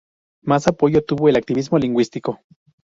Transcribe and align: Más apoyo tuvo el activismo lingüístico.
Más 0.41 0.65
apoyo 0.67 1.05
tuvo 1.05 1.29
el 1.29 1.35
activismo 1.35 1.77
lingüístico. 1.77 2.39